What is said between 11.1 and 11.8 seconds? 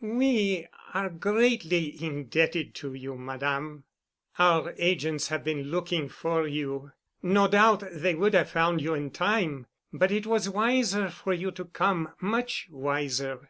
you to